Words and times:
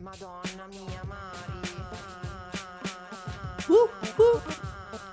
Madonna 0.00 0.64
mia, 0.70 1.02
Mari. 1.10 1.74
Uh, 3.68 3.88
uh. 4.22 4.40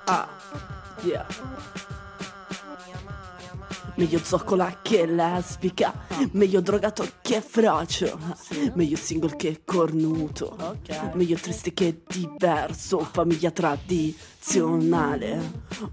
Ah, 0.07 0.29
yeah. 1.03 1.25
Meglio 3.97 4.19
zoccola 4.21 4.79
che 4.81 5.05
lesbica, 5.05 5.93
meglio 6.31 6.59
drogato 6.59 7.07
che 7.21 7.39
frocio, 7.39 8.19
meglio 8.73 8.97
single 8.97 9.37
che 9.37 9.61
cornuto, 9.63 10.57
meglio 11.13 11.37
triste 11.37 11.73
che 11.73 12.01
diverso, 12.05 12.99
famiglia 12.99 13.51
tradizionale, 13.51 15.39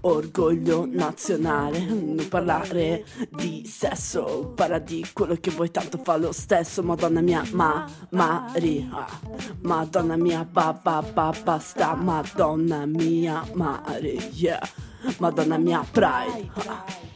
orgoglio 0.01 0.85
nazionale, 0.85 1.79
non 1.85 2.27
parlare 2.27 3.05
di 3.29 3.65
sesso, 3.65 4.51
parla 4.53 4.79
di 4.79 5.07
quello 5.13 5.35
che 5.35 5.51
vuoi 5.51 5.71
tanto 5.71 5.97
fa 5.97 6.17
lo 6.17 6.33
stesso, 6.33 6.83
madonna 6.83 7.21
mia, 7.21 7.41
ma, 7.53 7.89
Maria, 8.09 9.07
madonna 9.61 10.17
mia, 10.17 10.43
ba 10.43 10.73
ba 10.73 11.01
basta, 11.41 11.95
madonna 11.95 12.85
mia, 12.85 13.47
Maria, 13.53 14.59
madonna 15.19 15.57
mia, 15.57 15.85
pride. 15.89 17.12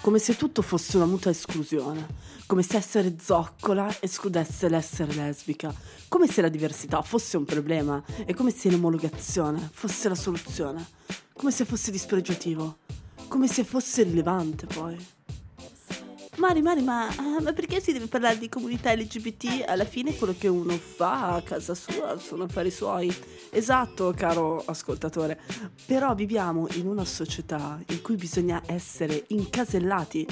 Come 0.00 0.18
se 0.18 0.36
tutto 0.36 0.62
fosse 0.62 0.96
una 0.96 1.06
mutua 1.06 1.30
esclusione, 1.30 2.06
come 2.46 2.62
se 2.62 2.76
essere 2.76 3.16
zoccola 3.20 3.94
escludesse 4.00 4.68
l'essere 4.68 5.14
lesbica, 5.14 5.74
come 6.08 6.26
se 6.26 6.42
la 6.42 6.48
diversità 6.48 7.00
fosse 7.02 7.36
un 7.36 7.44
problema 7.44 8.02
e 8.24 8.34
come 8.34 8.50
se 8.50 8.70
l'omologazione 8.70 9.70
fosse 9.72 10.08
la 10.08 10.14
soluzione, 10.14 10.86
come 11.32 11.50
se 11.50 11.64
fosse 11.64 11.90
dispregiativo, 11.90 12.78
come 13.28 13.48
se 13.48 13.64
fosse 13.64 14.02
rilevante 14.02 14.66
poi. 14.66 14.96
Mari, 16.44 16.60
Mari, 16.60 16.82
ma, 16.82 17.08
eh, 17.08 17.40
ma 17.40 17.54
perché 17.54 17.80
si 17.80 17.90
deve 17.94 18.06
parlare 18.06 18.36
di 18.36 18.50
comunità 18.50 18.94
LGBT? 18.94 19.64
Alla 19.66 19.86
fine 19.86 20.14
quello 20.14 20.34
che 20.38 20.46
uno 20.46 20.76
fa 20.76 21.36
a 21.36 21.42
casa 21.42 21.74
sua 21.74 22.18
sono 22.18 22.42
affari 22.44 22.70
suoi. 22.70 23.10
Esatto, 23.48 24.12
caro 24.14 24.62
ascoltatore. 24.66 25.40
Però 25.86 26.14
viviamo 26.14 26.66
in 26.74 26.86
una 26.86 27.06
società 27.06 27.80
in 27.88 28.02
cui 28.02 28.16
bisogna 28.16 28.62
essere 28.66 29.24
incasellati. 29.28 30.26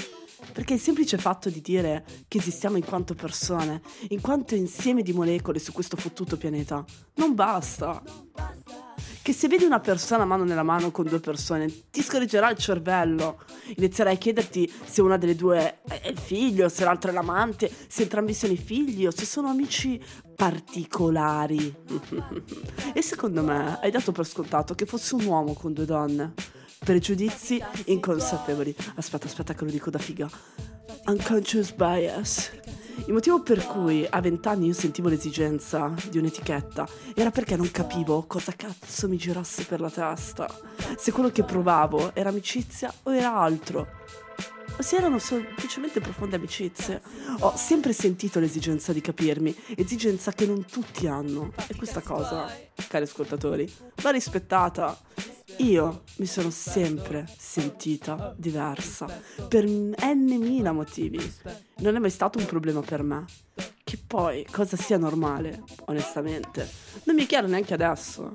Perché 0.53 0.75
il 0.75 0.79
semplice 0.79 1.17
fatto 1.17 1.49
di 1.49 1.61
dire 1.61 2.05
che 2.27 2.37
esistiamo 2.37 2.77
in 2.77 2.85
quanto 2.85 3.15
persone, 3.15 3.81
in 4.09 4.21
quanto 4.21 4.53
insieme 4.53 5.01
di 5.01 5.13
molecole 5.13 5.57
su 5.57 5.71
questo 5.71 5.97
fottuto 5.97 6.37
pianeta, 6.37 6.85
non 7.15 7.33
basta. 7.33 8.03
Che 9.23 9.31
se 9.31 9.47
vedi 9.47 9.63
una 9.63 9.79
persona 9.79 10.25
mano 10.25 10.43
nella 10.43 10.63
mano 10.63 10.91
con 10.91 11.05
due 11.05 11.21
persone, 11.21 11.71
ti 11.91 12.01
scorreggerà 12.01 12.49
il 12.49 12.57
cervello. 12.57 13.39
Inizierai 13.77 14.15
a 14.15 14.17
chiederti 14.17 14.69
se 14.83 15.01
una 15.01 15.15
delle 15.15 15.33
due 15.33 15.79
è 15.87 16.09
il 16.09 16.17
figlio, 16.17 16.67
se 16.67 16.83
l'altra 16.83 17.09
è 17.09 17.13
l'amante, 17.13 17.71
se 17.87 18.01
entrambi 18.01 18.33
sono 18.33 18.51
i 18.51 18.57
figli 18.57 19.07
o 19.07 19.11
se 19.11 19.23
sono 19.23 19.47
amici 19.47 19.97
particolari. 20.35 21.73
e 22.93 23.01
secondo 23.01 23.41
me 23.43 23.79
hai 23.81 23.91
dato 23.91 24.11
per 24.11 24.25
scontato 24.25 24.75
che 24.75 24.85
fosse 24.85 25.15
un 25.15 25.23
uomo 25.23 25.53
con 25.53 25.71
due 25.71 25.85
donne. 25.85 26.33
Pregiudizi 26.79 27.63
inconsapevoli. 27.85 28.75
Aspetta, 28.95 29.27
aspetta 29.27 29.53
che 29.53 29.63
lo 29.63 29.71
dico 29.71 29.89
da 29.89 29.99
figa. 29.99 30.29
Unconscious 31.05 31.71
bias. 31.71 32.51
Il 33.05 33.13
motivo 33.13 33.41
per 33.41 33.65
cui 33.65 34.07
a 34.09 34.21
vent'anni 34.21 34.67
io 34.67 34.73
sentivo 34.73 35.09
l'esigenza 35.09 35.93
di 36.09 36.17
un'etichetta 36.17 36.87
era 37.13 37.31
perché 37.31 37.55
non 37.55 37.69
capivo 37.69 38.23
cosa 38.27 38.53
cazzo 38.55 39.07
mi 39.09 39.17
girasse 39.17 39.65
per 39.65 39.81
la 39.81 39.89
testa. 39.89 40.49
Se 40.95 41.11
quello 41.11 41.29
che 41.29 41.43
provavo 41.43 42.15
era 42.15 42.29
amicizia 42.29 42.93
o 43.03 43.13
era 43.13 43.35
altro. 43.35 43.87
O 44.77 44.81
se 44.81 44.95
erano 44.95 45.19
semplicemente 45.19 45.99
profonde 45.99 46.37
amicizie. 46.37 47.01
Ho 47.39 47.53
sempre 47.55 47.93
sentito 47.93 48.39
l'esigenza 48.39 48.93
di 48.93 49.01
capirmi, 49.01 49.55
esigenza 49.75 50.31
che 50.31 50.45
non 50.45 50.65
tutti 50.65 51.05
hanno. 51.05 51.51
E 51.67 51.75
questa 51.75 52.01
cosa, 52.01 52.49
cari 52.87 53.03
ascoltatori, 53.03 53.71
va 54.01 54.09
rispettata. 54.11 54.97
Io 55.57 56.03
mi 56.17 56.25
sono 56.25 56.49
sempre 56.49 57.27
sentita 57.37 58.33
diversa, 58.37 59.05
per 59.47 59.65
n 59.65 60.71
motivi. 60.73 61.19
Non 61.77 61.95
è 61.95 61.99
mai 61.99 62.09
stato 62.09 62.39
un 62.39 62.45
problema 62.45 62.81
per 62.81 63.03
me. 63.03 63.25
Che 63.83 63.99
poi 64.05 64.45
cosa 64.49 64.75
sia 64.77 64.97
normale, 64.97 65.63
onestamente, 65.85 66.67
non 67.03 67.15
mi 67.15 67.23
è 67.23 67.27
chiaro 67.27 67.47
neanche 67.47 67.73
adesso. 67.73 68.33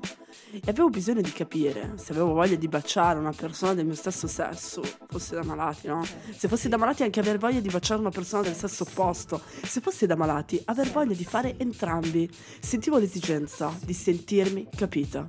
E 0.53 0.71
avevo 0.71 0.89
bisogno 0.89 1.21
di 1.21 1.33
capire 1.33 1.95
se 1.97 2.13
avevo 2.13 2.33
voglia 2.33 2.57
di 2.57 2.69
baciare 2.69 3.19
una 3.19 3.33
persona 3.33 3.75
del 3.75 3.87
mio 3.87 3.95
stesso 3.95 4.27
sesso, 4.27 4.83
fosse 5.09 5.35
da 5.35 5.43
malati, 5.43 5.87
no? 5.87 6.05
Se 6.37 6.49
fosse 6.49 6.69
da 6.69 6.77
malati 6.77 7.03
anche 7.03 7.21
aver 7.21 7.39
voglia 7.39 7.61
di 7.61 7.69
baciare 7.69 8.01
una 8.01 8.11
persona 8.11 8.43
del 8.43 8.55
sesso 8.55 8.85
opposto. 8.85 9.41
Se 9.63 9.81
fosse 9.81 10.07
da 10.07 10.17
malati, 10.17 10.61
aver 10.67 10.91
voglia 10.91 11.15
di 11.15 11.25
fare 11.25 11.55
entrambi. 11.59 12.31
Sentivo 12.61 12.99
l'esigenza 12.99 13.73
di 13.85 13.93
sentirmi 13.93 14.69
capita. 14.75 15.29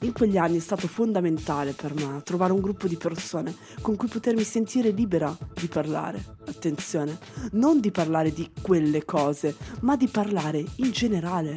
In 0.00 0.12
quegli 0.12 0.38
anni 0.38 0.56
è 0.56 0.60
stato 0.60 0.88
fondamentale 0.88 1.72
per 1.72 1.92
me 1.94 2.22
trovare 2.24 2.52
un 2.52 2.60
gruppo 2.60 2.88
di 2.88 2.96
persone 2.96 3.54
con 3.82 3.94
cui 3.96 4.08
potermi 4.08 4.42
sentire 4.42 4.90
libera 4.90 5.36
di 5.54 5.66
parlare. 5.68 6.36
Attenzione, 6.46 7.18
non 7.52 7.78
di 7.78 7.90
parlare 7.90 8.32
di 8.32 8.50
quelle 8.62 9.04
cose, 9.04 9.54
ma 9.80 9.96
di 9.96 10.08
parlare 10.08 10.64
in 10.76 10.90
generale. 10.92 11.56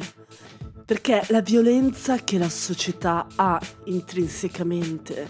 Perché 0.86 1.20
la 1.30 1.40
violenza 1.40 2.18
che 2.18 2.38
la 2.38 2.48
società 2.48 3.26
ha 3.34 3.60
intrinsecamente 3.86 5.28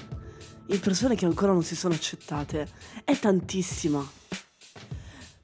in 0.67 0.81
persone 0.81 1.15
che 1.15 1.25
ancora 1.25 1.53
non 1.53 1.63
si 1.63 1.75
sono 1.75 1.95
accettate 1.95 2.69
è 3.05 3.19
tantissima. 3.19 4.07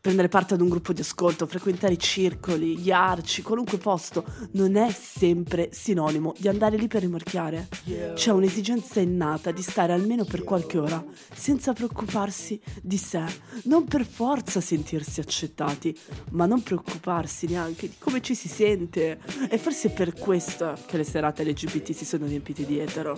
Prendere 0.03 0.27
parte 0.27 0.55
ad 0.55 0.61
un 0.61 0.69
gruppo 0.69 0.93
di 0.93 1.01
ascolto, 1.01 1.47
frequentare 1.47 1.93
i 1.93 1.99
circoli, 1.99 2.77
gli 2.77 2.91
arci, 2.91 3.41
qualunque 3.41 3.79
posto, 3.79 4.25
non 4.55 4.75
è 4.75 4.91
sempre 4.91 5.69
sinonimo 5.71 6.35
di 6.37 6.49
andare 6.49 6.77
lì 6.77 6.89
per 6.89 7.03
rimorchiare. 7.03 7.69
C'è 8.13 8.33
un'esigenza 8.33 8.99
innata 8.99 9.53
di 9.53 9.63
stare 9.63 9.93
almeno 9.93 10.25
per 10.25 10.43
qualche 10.43 10.79
ora 10.79 11.05
senza 11.33 11.73
preoccuparsi 11.73 12.61
di 12.83 12.97
sé, 12.97 13.23
non 13.67 13.85
per 13.85 14.05
forza 14.05 14.61
sentirsi 14.61 15.21
accettati, 15.21 15.97
ma 16.33 16.47
non 16.47 16.65
preoccuparsi 16.65 17.47
neanche 17.47 17.87
di 17.87 17.95
come 17.97 18.21
ci 18.21 18.35
si 18.35 18.49
sente. 18.49 19.21
E 19.49 19.57
forse 19.57 19.91
è 19.91 19.93
per 19.93 20.15
questo 20.15 20.77
che 20.87 20.97
le 20.97 21.05
serate 21.05 21.45
LGBT 21.45 21.93
si 21.93 22.05
sono 22.05 22.27
riempite 22.27 22.67
di 22.67 22.81
etero. 22.81 23.17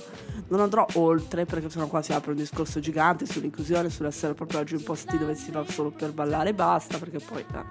Non 0.49 0.61
andrò 0.61 0.87
oltre 0.97 1.47
perché 1.47 1.71
sennò 1.71 1.87
qua 1.87 2.03
si 2.03 2.13
apre 2.13 2.33
un 2.33 2.37
discorso 2.37 2.79
gigante 2.79 3.25
sull'inclusione, 3.25 3.89
sull'essere 3.89 4.35
proprio 4.35 4.59
oggi 4.59 4.75
in 4.75 4.83
posti 4.83 5.17
dove 5.17 5.35
si 5.35 5.51
va 5.51 5.65
solo 5.67 5.91
per 5.91 6.13
ballare 6.13 6.51
e 6.51 6.53
basta, 6.53 6.73
perché 6.79 7.19
poi 7.19 7.41
eh, 7.41 7.65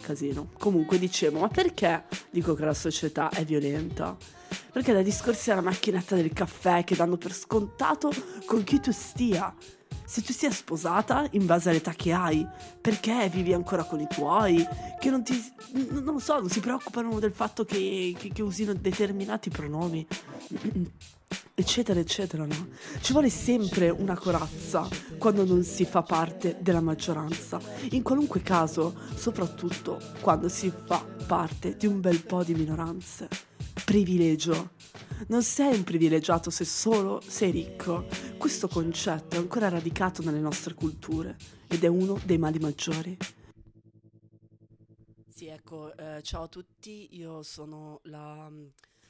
casino. 0.00 0.48
Comunque 0.58 0.98
dicevo, 0.98 1.40
ma 1.40 1.48
perché 1.48 2.04
dico 2.30 2.54
che 2.54 2.64
la 2.64 2.74
società 2.74 3.28
è 3.30 3.44
violenta? 3.44 4.16
Perché 4.72 4.92
da 4.92 5.02
discorsi 5.02 5.50
alla 5.50 5.62
macchinetta 5.62 6.14
del 6.14 6.32
caffè 6.32 6.84
che 6.84 6.94
danno 6.94 7.16
per 7.16 7.32
scontato 7.32 8.10
con 8.44 8.62
chi 8.62 8.80
tu 8.80 8.92
stia. 8.92 9.54
Se 10.04 10.22
tu 10.22 10.32
sia 10.32 10.52
sposata 10.52 11.26
in 11.32 11.46
base 11.46 11.70
all'età 11.70 11.92
che 11.92 12.12
hai, 12.12 12.46
perché 12.80 13.28
vivi 13.28 13.52
ancora 13.52 13.82
con 13.82 13.98
i 13.98 14.06
tuoi, 14.06 14.64
che 15.00 15.10
non 15.10 15.24
ti. 15.24 15.34
non 15.72 16.04
lo 16.04 16.18
so, 16.20 16.38
non 16.38 16.48
si 16.48 16.60
preoccupano 16.60 17.18
del 17.18 17.32
fatto 17.32 17.64
che, 17.64 18.14
che- 18.16 18.30
che 18.32 18.42
usino 18.42 18.72
determinati 18.72 19.50
pronomi. 19.50 20.06
Eccetera, 21.58 21.98
eccetera, 21.98 22.44
no? 22.44 22.68
Ci 23.00 23.12
vuole 23.12 23.30
sempre 23.30 23.88
una 23.88 24.14
corazza 24.14 24.86
quando 25.16 25.42
non 25.46 25.62
si 25.62 25.86
fa 25.86 26.02
parte 26.02 26.58
della 26.60 26.82
maggioranza. 26.82 27.58
In 27.92 28.02
qualunque 28.02 28.42
caso, 28.42 28.94
soprattutto 29.14 29.98
quando 30.20 30.50
si 30.50 30.70
fa 30.70 31.02
parte 31.26 31.74
di 31.78 31.86
un 31.86 32.02
bel 32.02 32.22
po' 32.24 32.44
di 32.44 32.52
minoranze. 32.52 33.30
Privilegio. 33.86 34.72
Non 35.28 35.42
sei 35.42 35.74
un 35.74 35.82
privilegiato 35.82 36.50
se 36.50 36.66
solo 36.66 37.22
sei 37.26 37.52
ricco. 37.52 38.06
Questo 38.36 38.68
concetto 38.68 39.36
è 39.36 39.38
ancora 39.38 39.70
radicato 39.70 40.20
nelle 40.22 40.40
nostre 40.40 40.74
culture 40.74 41.38
ed 41.68 41.82
è 41.82 41.88
uno 41.88 42.20
dei 42.26 42.36
mali 42.36 42.58
maggiori. 42.58 43.16
Sì, 45.26 45.46
ecco, 45.46 45.96
eh, 45.96 46.20
ciao 46.22 46.42
a 46.42 46.48
tutti, 46.48 47.16
io 47.16 47.42
sono 47.42 48.00
la, 48.02 48.46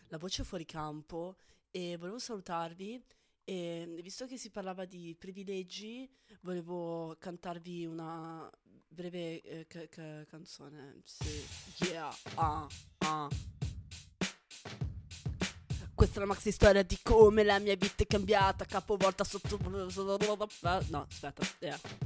la 0.07 0.19
voce 0.19 0.45
fuori 0.45 0.65
campo 0.65 1.39
e 1.77 1.99
volevo 1.99 2.19
salutarvi 2.19 3.05
e 3.45 3.99
visto 4.03 4.27
che 4.27 4.39
si 4.39 4.49
parlava 4.49 4.87
di 4.87 5.15
privilegi, 5.19 6.11
volevo 6.41 7.15
cantarvi 7.19 7.85
una 7.85 8.51
breve 8.89 9.43
eh, 9.43 9.67
ca- 9.67 9.87
ca- 9.87 10.25
canzone. 10.25 11.03
Sì, 11.05 11.45
yeah, 11.91 12.17
ah, 12.37 12.67
ah. 12.99 13.29
Questa 15.95 16.17
è 16.17 16.21
la 16.21 16.27
maxi 16.27 16.51
storia 16.51 16.83
di 16.83 16.99
come 17.03 17.43
la 17.43 17.59
mia 17.59 17.77
vita 17.77 18.03
è 18.03 18.07
cambiata, 18.07 18.65
capovolta 18.65 19.23
sotto... 19.23 19.59
No, 19.69 21.07
aspetta, 21.07 21.47
yeah. 21.61 22.06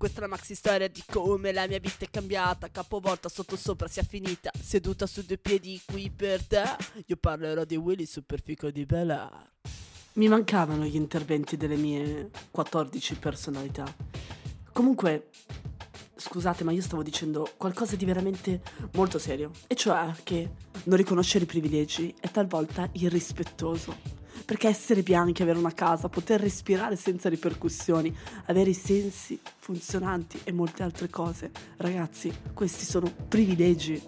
Questa 0.00 0.16
è 0.16 0.22
la 0.22 0.28
maxi 0.28 0.54
storia 0.54 0.88
di 0.88 1.04
come 1.12 1.52
la 1.52 1.66
mia 1.66 1.78
vita 1.78 2.06
è 2.06 2.08
cambiata, 2.10 2.70
capovolta 2.70 3.28
sotto 3.28 3.54
sopra 3.54 3.86
sia 3.86 4.02
finita, 4.02 4.50
seduta 4.58 5.06
su 5.06 5.22
due 5.26 5.36
piedi 5.36 5.78
qui 5.84 6.10
per 6.10 6.42
te. 6.42 6.62
Io 7.04 7.16
parlerò 7.16 7.64
di 7.64 7.76
Willy 7.76 8.06
Superfico 8.06 8.70
di 8.70 8.86
Bella. 8.86 9.30
Mi 10.14 10.26
mancavano 10.26 10.84
gli 10.84 10.96
interventi 10.96 11.58
delle 11.58 11.76
mie 11.76 12.30
14 12.50 13.16
personalità. 13.16 13.94
Comunque, 14.72 15.28
scusate, 16.16 16.64
ma 16.64 16.72
io 16.72 16.80
stavo 16.80 17.02
dicendo 17.02 17.46
qualcosa 17.58 17.94
di 17.94 18.06
veramente 18.06 18.62
molto 18.94 19.18
serio, 19.18 19.50
e 19.66 19.74
cioè 19.74 20.14
che 20.22 20.50
non 20.84 20.96
riconoscere 20.96 21.44
i 21.44 21.46
privilegi 21.46 22.14
è 22.18 22.30
talvolta 22.30 22.88
irrispettoso. 22.92 24.19
Perché 24.44 24.68
essere 24.68 25.02
bianchi, 25.02 25.42
avere 25.42 25.58
una 25.58 25.72
casa, 25.72 26.08
poter 26.08 26.40
respirare 26.40 26.96
senza 26.96 27.28
ripercussioni, 27.28 28.14
avere 28.46 28.70
i 28.70 28.74
sensi 28.74 29.38
funzionanti 29.58 30.40
e 30.44 30.52
molte 30.52 30.82
altre 30.82 31.08
cose, 31.08 31.50
ragazzi, 31.76 32.32
questi 32.52 32.84
sono 32.84 33.12
privilegi. 33.28 34.02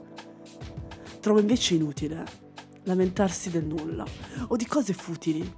Trovo 1.20 1.40
invece 1.40 1.75
inutile 1.75 2.43
lamentarsi 2.84 3.50
del 3.50 3.64
nulla 3.64 4.05
o 4.49 4.56
di 4.56 4.67
cose 4.67 4.93
futili. 4.93 5.52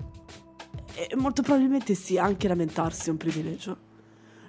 E 0.95 1.17
molto 1.17 1.43
probabilmente 1.43 1.95
sì, 1.95 2.19
anche 2.19 2.49
lamentarsi 2.49 3.09
è 3.09 3.11
un 3.11 3.17
privilegio. 3.17 3.93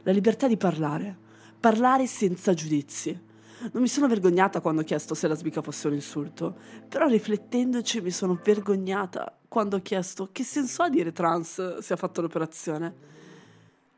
La 0.04 0.12
libertà 0.12 0.48
di 0.48 0.58
parlare, 0.58 1.18
parlare 1.60 2.06
senza 2.06 2.54
giudizi. 2.54 3.34
Non 3.72 3.82
mi 3.82 3.88
sono 3.88 4.08
vergognata 4.08 4.60
quando 4.60 4.82
ho 4.82 4.84
chiesto 4.84 5.16
se 5.16 5.28
la 5.28 5.36
sbica 5.36 5.62
fosse 5.62 5.88
un 5.88 5.94
insulto, 5.94 6.56
però 6.88 7.08
riflettendoci 7.08 8.02
mi 8.02 8.12
sono 8.12 8.40
vergognata 8.44 9.40
quando 9.56 9.78
ho 9.78 9.82
chiesto 9.82 10.28
che 10.34 10.44
senso 10.44 10.84
ha 10.84 10.90
dire 10.90 11.14
trans 11.14 11.78
se 11.78 11.94
ha 11.94 11.96
fatto 11.96 12.20
l'operazione. 12.20 12.94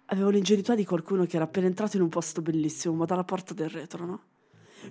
Avevo 0.06 0.30
l'ingenuità 0.30 0.75
di 0.75 0.86
qualcuno 0.86 1.25
che 1.25 1.36
era 1.36 1.45
appena 1.45 1.65
entrato 1.65 1.98
in 1.98 2.04
un 2.04 2.09
posto 2.09 2.44
bellissimo, 2.44 2.94
ma 2.94 3.06
dalla 3.06 3.24
porta 3.24 3.56
del 3.56 3.68
retro, 3.68 4.06
no? 4.06 4.21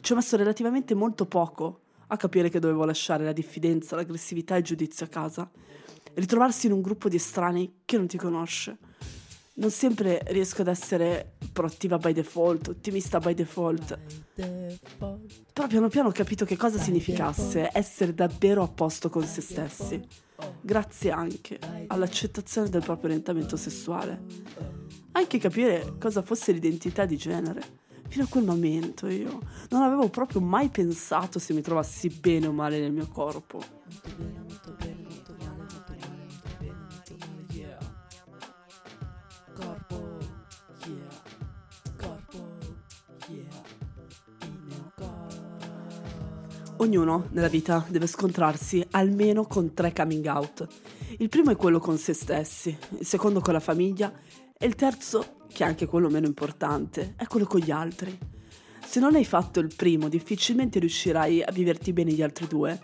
Ci 0.01 0.11
ho 0.11 0.17
messo 0.17 0.37
relativamente 0.37 0.97
molto 0.97 1.25
poco 1.27 1.83
a 2.09 2.17
capire 2.17 2.49
che 2.49 2.59
dovevo 2.59 2.85
lasciare 2.85 3.23
la 3.23 3.31
diffidenza, 3.31 3.95
l'aggressività 3.95 4.57
e 4.57 4.59
il 4.59 4.65
giudizio 4.65 5.07
a 5.07 5.09
casa. 5.09 5.49
Ritrovarsi 6.15 6.67
in 6.67 6.73
un 6.73 6.81
gruppo 6.81 7.09
di 7.09 7.15
estranei 7.15 7.83
che 7.85 7.97
non 7.97 8.09
ti 8.09 8.17
conosce 8.17 8.77
non 9.59 9.71
sempre 9.71 10.21
riesco 10.27 10.63
ad 10.63 10.69
essere 10.69 11.35
proattiva 11.53 11.97
by 11.97 12.13
default, 12.13 12.69
ottimista 12.69 13.21
by 13.21 13.35
default. 13.35 13.99
Però 14.35 15.67
piano 15.69 15.89
piano 15.89 16.09
ho 16.09 16.13
capito 16.13 16.45
che 16.45 16.57
cosa 16.57 16.79
significasse 16.79 17.71
essere 17.73 18.13
davvero 18.13 18.65
a 18.65 18.69
posto 18.69 19.09
con 19.09 19.25
se 19.25 19.41
stessi. 19.41 20.25
Grazie 20.61 21.11
anche 21.11 21.59
all'accettazione 21.87 22.69
del 22.69 22.83
proprio 22.83 23.07
orientamento 23.07 23.57
sessuale. 23.57 24.25
Anche 25.13 25.39
capire 25.39 25.95
cosa 25.99 26.23
fosse 26.23 26.53
l'identità 26.53 27.05
di 27.05 27.17
genere. 27.17 27.85
Fino 28.09 28.25
a 28.25 28.29
quel 28.29 28.45
momento 28.45 29.09
io 29.09 29.41
non 29.71 29.83
avevo 29.83 30.09
proprio 30.09 30.41
mai 30.41 30.69
pensato 30.69 31.39
se 31.39 31.53
mi 31.53 31.61
trovassi 31.61 32.09
bene 32.09 32.47
o 32.47 32.53
male 32.53 32.79
nel 32.79 32.93
mio 32.93 33.09
corpo. 33.09 33.61
Ognuno 46.87 47.27
nella 47.33 47.49
vita 47.49 47.85
deve 47.89 48.07
scontrarsi 48.07 48.87
almeno 48.93 49.45
con 49.45 49.75
tre 49.75 49.93
coming 49.93 50.25
out. 50.27 50.69
Il 51.19 51.29
primo 51.29 51.51
è 51.51 51.57
quello 51.57 51.81
con 51.81 51.99
se 51.99 52.13
stessi, 52.13 52.79
il 52.99 53.05
secondo 53.05 53.41
con 53.41 53.55
la 53.55 53.59
famiglia 53.61 54.13
e 54.57 54.67
il 54.67 54.77
terzo, 54.77 55.39
che 55.53 55.65
è 55.65 55.67
anche 55.67 55.87
quello 55.87 56.09
meno 56.09 56.29
importante, 56.29 57.15
è 57.17 57.27
quello 57.27 57.45
con 57.45 57.59
gli 57.59 57.73
altri. 57.73 58.17
Se 58.87 59.01
non 59.01 59.17
hai 59.17 59.25
fatto 59.25 59.59
il 59.59 59.75
primo, 59.75 60.09
difficilmente 60.09 60.79
riuscirai 60.79 61.43
a 61.43 61.51
viverti 61.51 61.93
bene 61.93 62.13
gli 62.13 62.23
altri 62.23 62.47
due. 62.47 62.81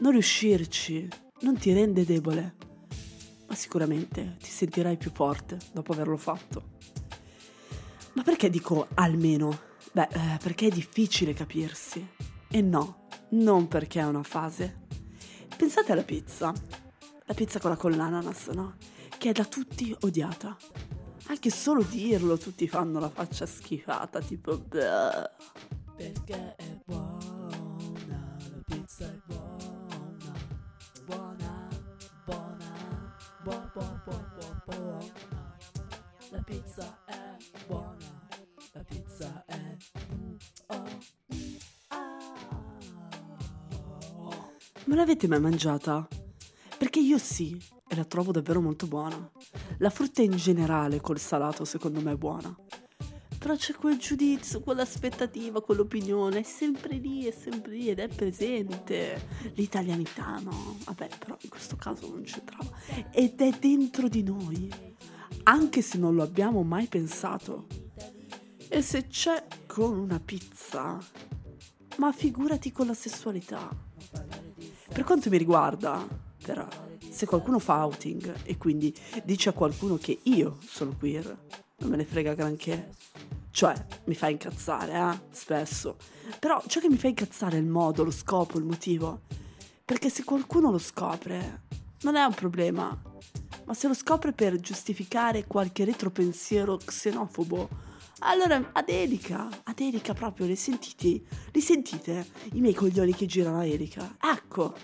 Non 0.00 0.12
riuscirci 0.12 1.08
non 1.40 1.56
ti 1.56 1.72
rende 1.72 2.04
debole, 2.04 2.54
ma 3.48 3.54
sicuramente 3.54 4.36
ti 4.42 4.50
sentirai 4.50 4.98
più 4.98 5.10
forte 5.10 5.56
dopo 5.72 5.92
averlo 5.92 6.18
fatto. 6.18 6.62
Ma 8.12 8.22
perché 8.22 8.50
dico 8.50 8.88
almeno? 8.92 9.58
Beh, 9.90 10.08
eh, 10.10 10.38
perché 10.42 10.66
è 10.66 10.70
difficile 10.70 11.32
capirsi. 11.32 12.06
E 12.48 12.60
no, 12.60 13.05
non 13.30 13.68
perché 13.68 14.00
è 14.00 14.04
una 14.04 14.22
fase. 14.22 14.84
Pensate 15.56 15.92
alla 15.92 16.02
pizza. 16.02 16.52
La 17.24 17.34
pizza 17.34 17.58
con 17.58 17.70
la 17.70 17.76
con 17.76 17.92
l'ananas, 17.92 18.48
no? 18.48 18.76
Che 19.18 19.30
è 19.30 19.32
da 19.32 19.44
tutti 19.44 19.94
odiata. 20.00 20.56
Anche 21.28 21.50
solo 21.50 21.82
dirlo 21.82 22.38
tutti 22.38 22.68
fanno 22.68 23.00
la 23.00 23.08
faccia 23.10 23.46
schifata, 23.46 24.20
tipo... 24.20 24.58
Bleh. 24.58 25.30
Perché 25.96 26.54
è 26.56 26.82
buona, 26.84 28.36
la 28.50 28.60
pizza 28.66 29.06
è 29.06 29.18
buona, 29.24 30.32
buona, 31.06 31.68
buona, 32.26 32.70
buona, 33.42 33.70
buona, 33.72 34.02
buona, 34.04 34.62
buona. 34.66 35.56
La 36.30 36.42
pizza 36.42 36.98
è 37.06 37.34
buona, 37.66 37.95
Ma 44.86 44.94
l'avete 44.94 45.26
mai 45.26 45.40
mangiata? 45.40 46.06
Perché 46.78 47.00
io 47.00 47.18
sì, 47.18 47.60
e 47.88 47.96
la 47.96 48.04
trovo 48.04 48.30
davvero 48.30 48.60
molto 48.60 48.86
buona. 48.86 49.30
La 49.78 49.90
frutta 49.90 50.22
in 50.22 50.36
generale 50.36 51.00
col 51.00 51.18
salato 51.18 51.64
secondo 51.64 52.00
me 52.00 52.12
è 52.12 52.16
buona. 52.16 52.56
Però 53.36 53.56
c'è 53.56 53.74
quel 53.74 53.98
giudizio, 53.98 54.60
quell'aspettativa, 54.60 55.60
quell'opinione, 55.60 56.38
è 56.38 56.42
sempre 56.44 56.98
lì, 56.98 57.24
è 57.24 57.32
sempre 57.32 57.72
lì 57.72 57.88
ed 57.88 57.98
è 57.98 58.06
presente. 58.06 59.28
L'italianità, 59.54 60.38
no? 60.38 60.76
Vabbè, 60.84 61.08
però 61.18 61.36
in 61.40 61.48
questo 61.48 61.74
caso 61.74 62.08
non 62.08 62.22
c'entrava. 62.22 62.70
Ed 63.10 63.40
è 63.40 63.50
dentro 63.58 64.06
di 64.08 64.22
noi, 64.22 64.72
anche 65.44 65.82
se 65.82 65.98
non 65.98 66.14
lo 66.14 66.22
abbiamo 66.22 66.62
mai 66.62 66.86
pensato. 66.86 67.66
E 68.68 68.82
se 68.82 69.08
c'è 69.08 69.46
con 69.66 69.98
una 69.98 70.20
pizza, 70.20 70.96
ma 71.96 72.12
figurati 72.12 72.70
con 72.70 72.86
la 72.86 72.94
sessualità. 72.94 73.85
Per 74.96 75.04
quanto 75.04 75.28
mi 75.28 75.36
riguarda, 75.36 76.08
però, 76.42 76.66
se 77.10 77.26
qualcuno 77.26 77.58
fa 77.58 77.84
outing 77.84 78.34
e 78.44 78.56
quindi 78.56 78.96
dice 79.24 79.50
a 79.50 79.52
qualcuno 79.52 79.98
che 79.98 80.20
io 80.22 80.56
sono 80.66 80.96
queer, 80.98 81.38
non 81.80 81.90
me 81.90 81.96
ne 81.96 82.06
frega 82.06 82.32
granché. 82.32 82.92
Cioè, 83.50 83.74
mi 84.04 84.14
fa 84.14 84.30
incazzare, 84.30 84.94
eh? 84.94 85.20
Spesso. 85.32 85.98
Però 86.38 86.62
ciò 86.66 86.80
che 86.80 86.88
mi 86.88 86.96
fa 86.96 87.08
incazzare 87.08 87.58
è 87.58 87.60
il 87.60 87.66
modo, 87.66 88.04
lo 88.04 88.10
scopo, 88.10 88.56
il 88.56 88.64
motivo. 88.64 89.20
Perché 89.84 90.08
se 90.08 90.24
qualcuno 90.24 90.70
lo 90.70 90.78
scopre, 90.78 91.64
non 92.00 92.16
è 92.16 92.24
un 92.24 92.32
problema. 92.32 92.98
Ma 93.66 93.74
se 93.74 93.88
lo 93.88 93.94
scopre 93.94 94.32
per 94.32 94.58
giustificare 94.58 95.46
qualche 95.46 95.84
retropensiero 95.84 96.78
xenofobo, 96.78 97.68
allora 98.20 98.70
ad 98.72 98.88
Erika, 98.88 99.48
ad 99.64 99.78
Erika 99.80 100.14
proprio, 100.14 100.46
li 100.46 100.56
sentite? 100.56 101.22
Li 101.52 101.60
sentite? 101.60 102.26
I 102.52 102.60
miei 102.60 102.74
coglioni 102.74 103.14
che 103.14 103.26
girano 103.26 103.58
a 103.58 103.66
Erika? 103.66 104.16
Ecco, 104.20 104.74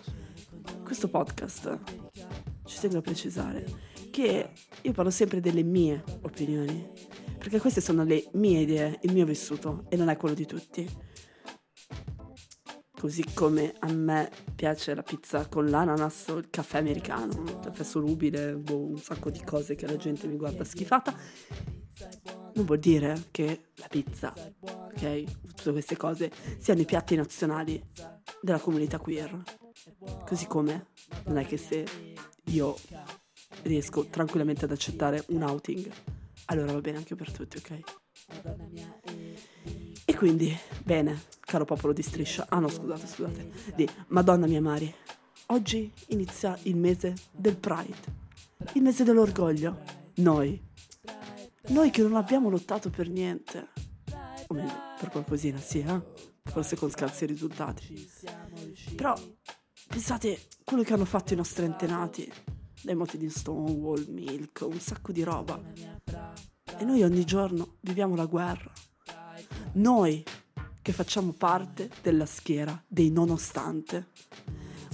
questo 0.85 1.09
podcast, 1.09 1.79
ci 2.65 2.81
tengo 2.81 2.99
a 2.99 3.01
precisare, 3.01 3.65
che 4.11 4.51
io 4.83 4.93
parlo 4.93 5.11
sempre 5.11 5.41
delle 5.41 5.63
mie 5.63 6.05
opinioni, 6.23 6.91
perché 7.39 7.59
queste 7.59 7.81
sono 7.81 8.05
le 8.05 8.29
mie 8.35 8.61
idee, 8.61 8.99
il 9.03 9.13
mio 9.13 9.25
vissuto 9.25 9.87
e 9.89 9.97
non 9.97 10.09
è 10.09 10.17
quello 10.17 10.35
di 10.35 10.47
tutti. 10.47 11.11
Così 12.99 13.25
come 13.35 13.75
a 13.81 13.93
me 13.93 14.31
piace 14.55 14.95
la 14.95 15.03
pizza 15.03 15.49
con 15.49 15.69
l'ananas 15.69 16.29
o 16.29 16.37
il 16.37 16.51
caffè 16.51 16.79
americano, 16.79 17.43
il 17.43 17.59
caffè 17.61 17.83
solubile, 17.83 18.55
boh, 18.55 18.91
un 18.91 18.99
sacco 18.99 19.29
di 19.29 19.43
cose 19.43 19.75
che 19.75 19.89
la 19.89 19.97
gente 19.97 20.29
mi 20.29 20.37
guarda 20.37 20.63
schifata, 20.63 21.13
non 22.55 22.65
vuol 22.65 22.79
dire 22.79 23.29
che 23.31 23.71
la 23.77 23.87
pizza, 23.89 24.35
ok, 24.61 25.25
tutte 25.55 25.73
queste 25.73 25.97
cose 25.97 26.31
siano 26.59 26.81
i 26.81 26.85
piatti 26.85 27.17
nazionali 27.17 27.83
della 28.41 28.59
comunità 28.59 28.99
queer. 28.99 29.43
Così 30.27 30.47
come 30.47 30.89
non 31.25 31.39
è 31.39 31.47
che 31.47 31.57
se 31.57 31.87
io 32.45 32.77
riesco 33.63 34.07
tranquillamente 34.07 34.65
ad 34.65 34.73
accettare 34.73 35.25
un 35.29 35.43
outing, 35.43 35.91
allora 36.47 36.73
va 36.73 36.81
bene 36.81 36.99
anche 36.99 37.15
per 37.15 37.31
tutti, 37.31 37.57
ok? 37.57 37.81
E 40.05 40.17
quindi, 40.17 40.57
bene, 40.85 41.23
caro 41.41 41.65
popolo 41.65 41.93
di 41.93 42.03
striscia, 42.03 42.47
ah 42.49 42.59
no 42.59 42.69
scusate, 42.69 43.07
scusate, 43.07 43.51
di 43.75 43.89
Madonna 44.09 44.47
mia 44.47 44.61
Mari, 44.61 44.93
oggi 45.47 45.93
inizia 46.09 46.59
il 46.65 46.77
mese 46.77 47.15
del 47.31 47.57
Pride, 47.57 48.21
il 48.75 48.83
mese 48.83 49.05
dell'orgoglio, 49.05 49.79
noi, 50.17 50.61
noi 51.73 51.91
che 51.91 52.03
non 52.03 52.17
abbiamo 52.17 52.51
lottato 52.51 52.91
per 52.91 53.09
niente, 53.09 53.69
o 54.47 54.55
meglio, 54.55 54.73
per 54.99 55.09
qualcosina, 55.09 55.59
sì, 55.59 55.81
eh? 55.81 56.03
Forse 56.45 56.77
con 56.77 56.91
scarsi 56.91 57.25
risultati. 57.25 58.09
Però 58.95 59.15
pensate 59.89 60.49
quello 60.65 60.83
che 60.83 60.93
hanno 60.93 61.07
fatto 61.07 61.33
i 61.33 61.37
nostri 61.37 61.65
antenati, 61.65 62.31
dai 62.83 62.95
moti 62.95 63.17
di 63.17 63.31
Stonewall, 63.31 64.05
Milk, 64.09 64.67
un 64.69 64.79
sacco 64.79 65.13
di 65.13 65.23
roba. 65.23 65.61
E 66.79 66.85
noi 66.85 67.03
ogni 67.03 67.25
giorno 67.25 67.77
viviamo 67.81 68.17
la 68.17 68.27
guerra. 68.27 68.71
Noi 69.75 70.23
che 70.83 70.93
facciamo 70.93 71.33
parte 71.33 71.89
della 72.03 72.27
schiera 72.27 72.83
dei 72.87 73.11
nonostante. 73.11 74.11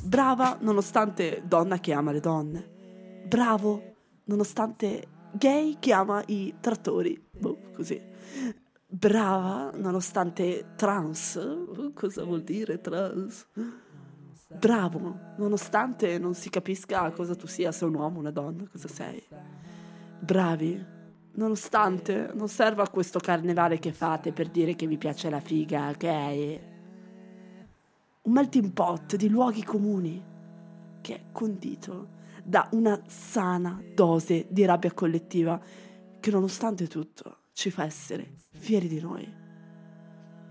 Brava 0.05 0.59
nonostante 0.61 1.43
donna 1.45 1.81
che 1.81 1.93
ama 1.93 2.13
le 2.13 2.21
donne. 2.21 3.25
Bravo 3.27 3.95
nonostante 4.25 5.17
gay 5.33 5.77
che 5.79 5.93
ama 5.93 6.23
i 6.27 6.55
trattori. 6.61 7.21
Boh, 7.31 7.59
così. 7.75 8.01
Brava 8.87 9.71
nonostante 9.75 10.73
trans. 10.77 11.39
Cosa 11.95 12.25
vuol 12.25 12.43
dire 12.43 12.81
trans? 12.81 13.47
Bravo, 14.51 15.19
nonostante 15.37 16.19
non 16.19 16.35
si 16.35 16.49
capisca 16.49 17.11
cosa 17.11 17.35
tu 17.35 17.47
sia, 17.47 17.71
se 17.71 17.85
un 17.85 17.95
uomo, 17.95 18.19
una 18.19 18.31
donna, 18.31 18.67
cosa 18.71 18.89
sei. 18.89 19.23
Bravi, 20.21 20.83
nonostante 21.33 22.31
non 22.35 22.49
serva 22.49 22.89
questo 22.89 23.19
carnevale 23.19 23.79
che 23.79 23.93
fate 23.93 24.33
per 24.33 24.49
dire 24.49 24.75
che 24.75 24.87
vi 24.87 24.97
piace 24.97 25.29
la 25.29 25.41
figa, 25.41 25.91
ok? 25.91 26.61
Un 28.23 28.33
melting 28.33 28.73
pot 28.73 29.17
di 29.17 29.29
luoghi 29.29 29.63
comuni 29.63 30.25
che 31.03 31.15
è 31.15 31.25
condito 31.31 32.17
da 32.49 32.67
una 32.73 32.99
sana 33.07 33.79
dose 33.95 34.47
di 34.49 34.65
rabbia 34.65 34.95
collettiva 34.95 35.63
che 36.19 36.31
nonostante 36.31 36.87
tutto 36.87 37.41
ci 37.53 37.71
fa 37.71 37.85
essere 37.85 38.37
fieri 38.53 38.89
di 38.89 39.01
noi. 39.03 39.31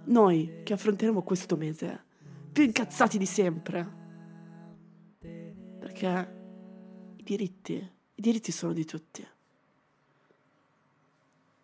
Noi 0.06 0.62
che 0.64 0.74
affronteremo 0.74 1.24
questo 1.24 1.58
mese 1.58 2.06
più 2.52 2.64
incazzati 2.66 3.18
di 3.18 3.26
sempre. 3.26 3.96
Perché 5.80 7.16
i 7.18 7.24
diritti, 7.24 7.74
i 7.74 8.22
diritti 8.22 8.52
sono 8.52 8.74
di 8.74 8.86
tutti. 8.86 9.28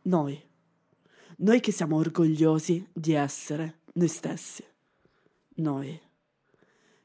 Noi, 0.02 0.44
noi 1.38 1.60
che 1.60 1.72
siamo 1.72 1.98
orgogliosi 1.98 2.90
di 2.92 3.14
essere 3.14 3.82
noi 3.94 4.08
stessi. 4.08 4.66
Noi, 5.58 6.02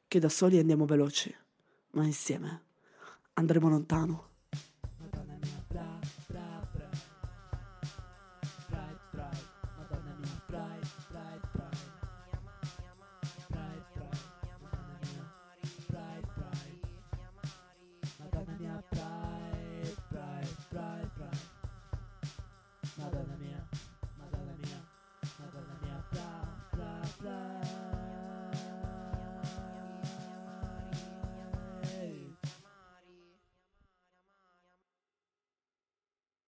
che 0.09 0.19
da 0.19 0.31
soli 0.31 0.59
andiamo 0.59 0.87
veloci, 0.87 1.33
ma 1.91 2.07
insieme 2.07 2.68
andremo 3.39 3.69
lontano. 3.69 4.28